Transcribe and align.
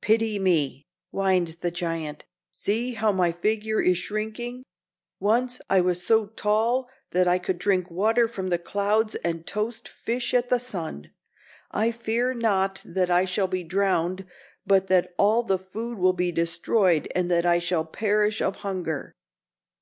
"Pity 0.00 0.38
me," 0.38 0.86
whined 1.10 1.58
the 1.60 1.70
giant. 1.70 2.24
"See 2.50 2.94
how 2.94 3.12
my 3.12 3.32
figure 3.32 3.82
is 3.82 3.98
shrinking. 3.98 4.64
Once 5.20 5.60
I 5.68 5.82
was 5.82 6.02
so 6.02 6.24
tall 6.28 6.88
that 7.10 7.28
I 7.28 7.38
could 7.38 7.58
drink 7.58 7.90
water 7.90 8.26
from 8.26 8.48
the 8.48 8.56
clouds 8.56 9.14
and 9.16 9.46
toast 9.46 9.86
fish 9.86 10.32
at 10.32 10.48
the 10.48 10.58
sun. 10.58 11.12
I 11.70 11.92
fear 11.92 12.32
not 12.32 12.80
that 12.86 13.10
I 13.10 13.26
shall 13.26 13.46
be 13.46 13.62
drowned, 13.62 14.24
but 14.66 14.86
that 14.86 15.12
all 15.18 15.42
the 15.42 15.58
food 15.58 15.98
will 15.98 16.14
be 16.14 16.32
destroyed 16.32 17.06
and 17.14 17.30
that 17.30 17.44
I 17.44 17.58
shall 17.58 17.84
perish 17.84 18.40
of 18.40 18.56
hunger." 18.64 19.12